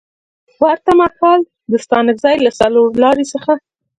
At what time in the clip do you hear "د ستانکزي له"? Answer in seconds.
1.71-2.51